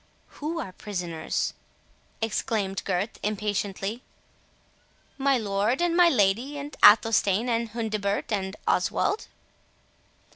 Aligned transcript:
"Who 0.41 0.59
are 0.59 0.71
prisoners?" 0.71 1.53
exclaimed 2.23 2.81
Gurth, 2.85 3.19
impatiently. 3.21 4.01
"My 5.19 5.37
lord, 5.37 5.79
and 5.79 5.95
my 5.95 6.09
lady, 6.09 6.57
and 6.57 6.75
Athelstane, 6.81 7.47
and 7.47 7.69
Hundibert, 7.69 8.31
and 8.31 8.55
Oswald." 8.67 9.27